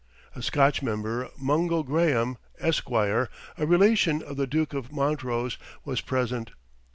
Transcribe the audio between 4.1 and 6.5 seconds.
of the Duke of Montrose, was present.